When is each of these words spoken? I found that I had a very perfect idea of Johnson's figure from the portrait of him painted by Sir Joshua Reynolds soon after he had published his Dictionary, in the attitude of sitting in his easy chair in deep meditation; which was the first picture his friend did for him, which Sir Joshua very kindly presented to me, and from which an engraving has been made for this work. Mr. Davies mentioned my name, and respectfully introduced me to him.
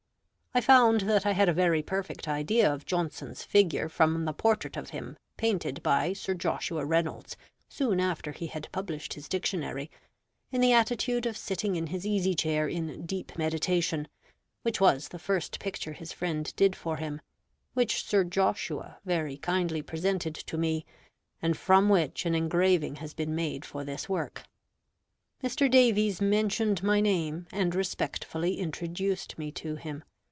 I 0.53 0.59
found 0.59 1.01
that 1.07 1.25
I 1.25 1.31
had 1.31 1.47
a 1.47 1.53
very 1.53 1.81
perfect 1.81 2.27
idea 2.27 2.69
of 2.69 2.85
Johnson's 2.85 3.41
figure 3.41 3.87
from 3.87 4.25
the 4.25 4.33
portrait 4.33 4.75
of 4.75 4.89
him 4.89 5.15
painted 5.37 5.81
by 5.81 6.11
Sir 6.11 6.33
Joshua 6.33 6.83
Reynolds 6.83 7.37
soon 7.69 8.01
after 8.01 8.33
he 8.33 8.47
had 8.47 8.67
published 8.73 9.13
his 9.13 9.29
Dictionary, 9.29 9.89
in 10.51 10.59
the 10.59 10.73
attitude 10.73 11.25
of 11.25 11.37
sitting 11.37 11.77
in 11.77 11.87
his 11.87 12.05
easy 12.05 12.35
chair 12.35 12.67
in 12.67 13.05
deep 13.05 13.37
meditation; 13.37 14.09
which 14.63 14.81
was 14.81 15.07
the 15.07 15.19
first 15.19 15.57
picture 15.57 15.93
his 15.93 16.11
friend 16.11 16.53
did 16.57 16.75
for 16.75 16.97
him, 16.97 17.21
which 17.73 18.03
Sir 18.03 18.25
Joshua 18.25 18.99
very 19.05 19.37
kindly 19.37 19.81
presented 19.81 20.35
to 20.35 20.57
me, 20.57 20.85
and 21.41 21.55
from 21.55 21.87
which 21.87 22.25
an 22.25 22.35
engraving 22.35 22.97
has 22.97 23.13
been 23.13 23.33
made 23.35 23.63
for 23.63 23.85
this 23.85 24.09
work. 24.09 24.43
Mr. 25.41 25.71
Davies 25.71 26.19
mentioned 26.19 26.83
my 26.83 26.99
name, 26.99 27.47
and 27.53 27.73
respectfully 27.73 28.59
introduced 28.59 29.37
me 29.37 29.49
to 29.53 29.77
him. 29.77 30.03